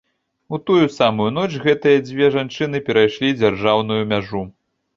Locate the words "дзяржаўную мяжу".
3.43-4.45